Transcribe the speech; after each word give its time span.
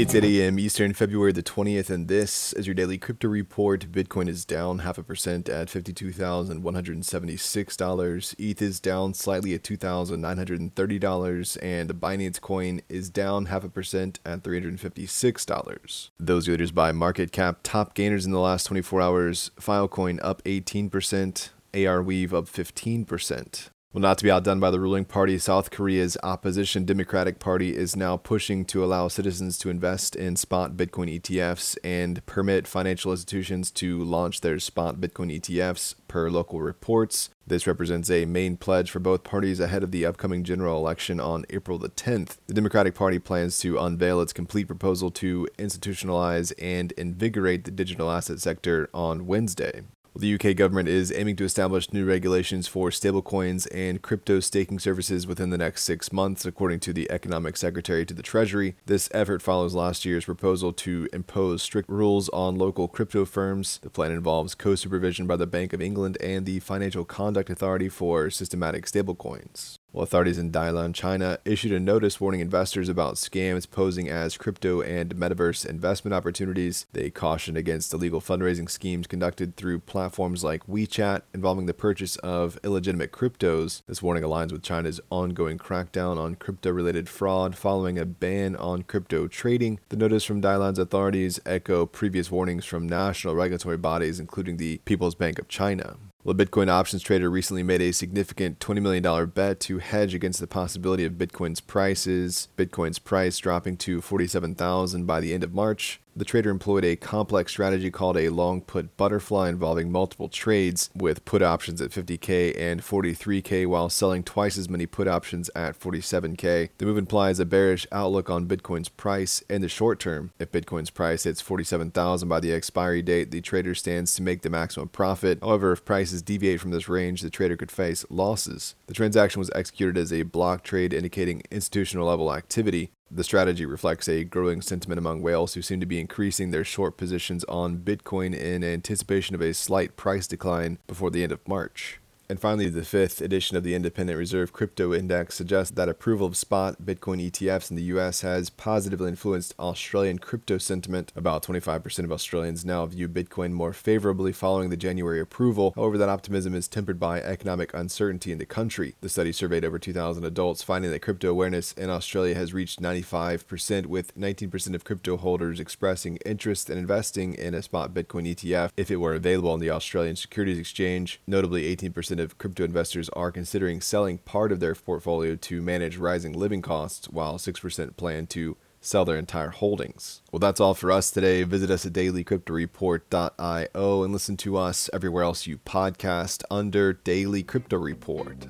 It's 0.00 0.14
8 0.14 0.24
a.m. 0.24 0.58
Eastern, 0.58 0.94
February 0.94 1.32
the 1.32 1.42
20th, 1.42 1.90
and 1.90 2.08
this 2.08 2.54
is 2.54 2.66
your 2.66 2.72
daily 2.72 2.96
crypto 2.96 3.28
report. 3.28 3.92
Bitcoin 3.92 4.28
is 4.28 4.46
down 4.46 4.78
half 4.78 4.96
a 4.96 5.02
percent 5.02 5.50
at 5.50 5.68
$52,176. 5.68 8.34
ETH 8.38 8.62
is 8.62 8.80
down 8.80 9.12
slightly 9.12 9.52
at 9.52 9.62
$2,930, 9.62 11.58
and 11.62 11.90
Binance 11.90 12.40
coin 12.40 12.80
is 12.88 13.10
down 13.10 13.44
half 13.44 13.62
a 13.62 13.68
percent 13.68 14.20
at 14.24 14.42
$356. 14.42 16.08
Those 16.18 16.48
leaders 16.48 16.72
by 16.72 16.92
market 16.92 17.30
cap, 17.30 17.58
top 17.62 17.92
gainers 17.92 18.24
in 18.24 18.32
the 18.32 18.40
last 18.40 18.64
24 18.64 19.02
hours 19.02 19.50
Filecoin 19.60 20.18
up 20.22 20.42
18%, 20.44 21.50
Arweave 21.74 22.32
up 22.32 22.46
15%. 22.46 23.68
Well, 23.92 24.02
not 24.02 24.18
to 24.18 24.24
be 24.24 24.30
outdone 24.30 24.60
by 24.60 24.70
the 24.70 24.78
ruling 24.78 25.04
party, 25.04 25.36
South 25.36 25.72
Korea's 25.72 26.16
opposition 26.22 26.84
Democratic 26.84 27.40
Party 27.40 27.76
is 27.76 27.96
now 27.96 28.16
pushing 28.16 28.64
to 28.66 28.84
allow 28.84 29.08
citizens 29.08 29.58
to 29.58 29.68
invest 29.68 30.14
in 30.14 30.36
spot 30.36 30.76
Bitcoin 30.76 31.20
ETFs 31.20 31.76
and 31.82 32.24
permit 32.24 32.68
financial 32.68 33.10
institutions 33.10 33.68
to 33.72 33.98
launch 33.98 34.42
their 34.42 34.60
spot 34.60 35.00
Bitcoin 35.00 35.36
ETFs 35.36 35.96
per 36.06 36.30
local 36.30 36.62
reports. 36.62 37.30
This 37.44 37.66
represents 37.66 38.08
a 38.12 38.26
main 38.26 38.56
pledge 38.56 38.92
for 38.92 39.00
both 39.00 39.24
parties 39.24 39.58
ahead 39.58 39.82
of 39.82 39.90
the 39.90 40.06
upcoming 40.06 40.44
general 40.44 40.76
election 40.76 41.18
on 41.18 41.44
April 41.50 41.76
the 41.76 41.88
10th. 41.88 42.36
The 42.46 42.54
Democratic 42.54 42.94
Party 42.94 43.18
plans 43.18 43.58
to 43.58 43.76
unveil 43.76 44.20
its 44.20 44.32
complete 44.32 44.68
proposal 44.68 45.10
to 45.10 45.48
institutionalize 45.58 46.52
and 46.60 46.92
invigorate 46.92 47.64
the 47.64 47.72
digital 47.72 48.08
asset 48.08 48.38
sector 48.38 48.88
on 48.94 49.26
Wednesday. 49.26 49.82
The 50.16 50.34
UK 50.34 50.56
government 50.56 50.88
is 50.88 51.12
aiming 51.12 51.36
to 51.36 51.44
establish 51.44 51.92
new 51.92 52.04
regulations 52.04 52.66
for 52.66 52.90
stablecoins 52.90 53.68
and 53.72 54.02
crypto 54.02 54.40
staking 54.40 54.80
services 54.80 55.24
within 55.24 55.50
the 55.50 55.58
next 55.58 55.84
six 55.84 56.12
months, 56.12 56.44
according 56.44 56.80
to 56.80 56.92
the 56.92 57.08
Economic 57.10 57.56
Secretary 57.56 58.04
to 58.04 58.12
the 58.12 58.22
Treasury. 58.22 58.74
This 58.86 59.08
effort 59.12 59.40
follows 59.40 59.74
last 59.74 60.04
year's 60.04 60.24
proposal 60.24 60.72
to 60.72 61.08
impose 61.12 61.62
strict 61.62 61.88
rules 61.88 62.28
on 62.30 62.58
local 62.58 62.88
crypto 62.88 63.24
firms. 63.24 63.78
The 63.82 63.90
plan 63.90 64.10
involves 64.10 64.56
co 64.56 64.74
supervision 64.74 65.28
by 65.28 65.36
the 65.36 65.46
Bank 65.46 65.72
of 65.72 65.80
England 65.80 66.18
and 66.20 66.44
the 66.44 66.58
Financial 66.58 67.04
Conduct 67.04 67.48
Authority 67.48 67.88
for 67.88 68.30
systematic 68.30 68.86
stablecoins. 68.86 69.79
Well, 69.92 70.04
authorities 70.04 70.38
in 70.38 70.52
Dalian, 70.52 70.94
China 70.94 71.38
issued 71.44 71.72
a 71.72 71.80
notice 71.80 72.20
warning 72.20 72.38
investors 72.38 72.88
about 72.88 73.16
scams 73.16 73.68
posing 73.68 74.08
as 74.08 74.36
crypto 74.36 74.80
and 74.82 75.16
metaverse 75.16 75.66
investment 75.66 76.14
opportunities. 76.14 76.86
They 76.92 77.10
cautioned 77.10 77.56
against 77.56 77.92
illegal 77.92 78.20
fundraising 78.20 78.70
schemes 78.70 79.08
conducted 79.08 79.56
through 79.56 79.80
platforms 79.80 80.44
like 80.44 80.64
WeChat 80.68 81.22
involving 81.34 81.66
the 81.66 81.74
purchase 81.74 82.14
of 82.18 82.56
illegitimate 82.62 83.10
cryptos. 83.10 83.82
This 83.88 84.00
warning 84.00 84.22
aligns 84.22 84.52
with 84.52 84.62
China's 84.62 85.00
ongoing 85.10 85.58
crackdown 85.58 86.18
on 86.18 86.36
crypto 86.36 86.70
related 86.70 87.08
fraud 87.08 87.56
following 87.56 87.98
a 87.98 88.04
ban 88.04 88.54
on 88.54 88.84
crypto 88.84 89.26
trading. 89.26 89.80
The 89.88 89.96
notice 89.96 90.22
from 90.22 90.40
Dalian's 90.40 90.78
authorities 90.78 91.40
echo 91.44 91.84
previous 91.84 92.30
warnings 92.30 92.64
from 92.64 92.88
national 92.88 93.34
regulatory 93.34 93.76
bodies, 93.76 94.20
including 94.20 94.56
the 94.56 94.78
People's 94.84 95.16
Bank 95.16 95.40
of 95.40 95.48
China. 95.48 95.96
Well, 96.22 96.38
a 96.38 96.44
Bitcoin 96.44 96.68
options 96.68 97.02
trader 97.02 97.30
recently 97.30 97.62
made 97.62 97.80
a 97.80 97.92
significant 97.92 98.58
$20 98.60 98.82
million 98.82 99.26
bet 99.30 99.58
to 99.60 99.78
hedge 99.78 100.14
against 100.14 100.38
the 100.38 100.46
possibility 100.46 101.06
of 101.06 101.14
Bitcoin's 101.14 101.60
prices, 101.60 102.48
Bitcoin's 102.58 102.98
price 102.98 103.38
dropping 103.38 103.78
to 103.78 104.02
47,000 104.02 105.06
by 105.06 105.20
the 105.20 105.32
end 105.32 105.42
of 105.42 105.54
March. 105.54 105.99
The 106.16 106.24
trader 106.24 106.50
employed 106.50 106.84
a 106.84 106.96
complex 106.96 107.52
strategy 107.52 107.90
called 107.90 108.16
a 108.16 108.28
long 108.28 108.60
put 108.60 108.96
butterfly 108.96 109.48
involving 109.48 109.92
multiple 109.92 110.28
trades 110.28 110.90
with 110.94 111.24
put 111.24 111.42
options 111.42 111.80
at 111.80 111.90
50k 111.90 112.58
and 112.58 112.82
43k 112.82 113.66
while 113.66 113.88
selling 113.88 114.22
twice 114.22 114.58
as 114.58 114.68
many 114.68 114.86
put 114.86 115.08
options 115.08 115.50
at 115.54 115.78
47k. 115.78 116.70
The 116.78 116.84
move 116.84 116.98
implies 116.98 117.38
a 117.38 117.44
bearish 117.44 117.86
outlook 117.92 118.28
on 118.28 118.46
Bitcoin's 118.46 118.88
price 118.88 119.42
in 119.48 119.62
the 119.62 119.68
short 119.68 120.00
term. 120.00 120.32
If 120.38 120.52
Bitcoin's 120.52 120.90
price 120.90 121.24
hits 121.24 121.40
47,000 121.40 122.28
by 122.28 122.40
the 122.40 122.52
expiry 122.52 123.02
date, 123.02 123.30
the 123.30 123.40
trader 123.40 123.74
stands 123.74 124.14
to 124.14 124.22
make 124.22 124.42
the 124.42 124.50
maximum 124.50 124.88
profit. 124.88 125.38
However, 125.40 125.72
if 125.72 125.84
prices 125.84 126.22
deviate 126.22 126.60
from 126.60 126.70
this 126.70 126.88
range, 126.88 127.22
the 127.22 127.30
trader 127.30 127.56
could 127.56 127.70
face 127.70 128.04
losses. 128.10 128.74
The 128.86 128.94
transaction 128.94 129.38
was 129.38 129.50
executed 129.54 129.96
as 129.96 130.12
a 130.12 130.22
block 130.22 130.64
trade 130.64 130.92
indicating 130.92 131.42
institutional 131.50 132.06
level 132.06 132.34
activity. 132.34 132.90
The 133.12 133.24
strategy 133.24 133.66
reflects 133.66 134.08
a 134.08 134.22
growing 134.22 134.62
sentiment 134.62 134.98
among 134.98 135.20
whales 135.20 135.54
who 135.54 135.62
seem 135.62 135.80
to 135.80 135.86
be 135.86 135.98
increasing 135.98 136.50
their 136.50 136.64
short 136.64 136.96
positions 136.96 137.42
on 137.44 137.78
Bitcoin 137.78 138.38
in 138.38 138.62
anticipation 138.62 139.34
of 139.34 139.40
a 139.40 139.52
slight 139.52 139.96
price 139.96 140.28
decline 140.28 140.78
before 140.86 141.10
the 141.10 141.24
end 141.24 141.32
of 141.32 141.46
March. 141.48 141.99
And 142.30 142.38
finally, 142.38 142.68
the 142.68 142.84
fifth 142.84 143.20
edition 143.20 143.56
of 143.56 143.64
the 143.64 143.74
Independent 143.74 144.16
Reserve 144.16 144.52
Crypto 144.52 144.94
Index 144.94 145.34
suggests 145.34 145.74
that 145.74 145.88
approval 145.88 146.28
of 146.28 146.36
spot 146.36 146.76
Bitcoin 146.80 147.28
ETFs 147.28 147.70
in 147.70 147.76
the 147.76 147.82
US 147.94 148.20
has 148.20 148.50
positively 148.50 149.08
influenced 149.08 149.52
Australian 149.58 150.20
crypto 150.20 150.56
sentiment. 150.56 151.12
About 151.16 151.42
25% 151.42 152.04
of 152.04 152.12
Australians 152.12 152.64
now 152.64 152.86
view 152.86 153.08
Bitcoin 153.08 153.50
more 153.50 153.72
favorably 153.72 154.30
following 154.30 154.70
the 154.70 154.76
January 154.76 155.18
approval. 155.18 155.72
However, 155.74 155.98
that 155.98 156.08
optimism 156.08 156.54
is 156.54 156.68
tempered 156.68 157.00
by 157.00 157.20
economic 157.20 157.74
uncertainty 157.74 158.30
in 158.30 158.38
the 158.38 158.46
country. 158.46 158.94
The 159.00 159.08
study 159.08 159.32
surveyed 159.32 159.64
over 159.64 159.80
2,000 159.80 160.24
adults, 160.24 160.62
finding 160.62 160.92
that 160.92 161.02
crypto 161.02 161.30
awareness 161.30 161.72
in 161.72 161.90
Australia 161.90 162.36
has 162.36 162.54
reached 162.54 162.80
95%, 162.80 163.86
with 163.86 164.16
19% 164.16 164.74
of 164.76 164.84
crypto 164.84 165.16
holders 165.16 165.58
expressing 165.58 166.16
interest 166.18 166.70
in 166.70 166.78
investing 166.78 167.34
in 167.34 167.54
a 167.54 167.62
spot 167.62 167.92
Bitcoin 167.92 168.32
ETF 168.32 168.70
if 168.76 168.88
it 168.88 168.98
were 168.98 169.14
available 169.14 169.50
on 169.50 169.58
the 169.58 169.70
Australian 169.70 170.14
Securities 170.14 170.60
Exchange. 170.60 171.20
Notably, 171.26 171.74
18% 171.74 172.19
of 172.20 172.38
crypto 172.38 172.64
investors 172.64 173.08
are 173.10 173.32
considering 173.32 173.80
selling 173.80 174.18
part 174.18 174.52
of 174.52 174.60
their 174.60 174.74
portfolio 174.74 175.36
to 175.36 175.62
manage 175.62 175.96
rising 175.96 176.32
living 176.32 176.62
costs, 176.62 177.08
while 177.08 177.38
6% 177.38 177.96
plan 177.96 178.26
to 178.28 178.56
sell 178.80 179.04
their 179.04 179.18
entire 179.18 179.50
holdings. 179.50 180.22
Well, 180.32 180.40
that's 180.40 180.60
all 180.60 180.74
for 180.74 180.90
us 180.90 181.10
today. 181.10 181.42
Visit 181.42 181.70
us 181.70 181.84
at 181.84 181.92
dailycryptoreport.io 181.92 184.02
and 184.02 184.12
listen 184.12 184.36
to 184.38 184.56
us 184.56 184.88
everywhere 184.92 185.24
else 185.24 185.46
you 185.46 185.58
podcast 185.58 186.42
under 186.50 186.92
Daily 186.92 187.42
Crypto 187.42 187.78
Report. 187.78 188.46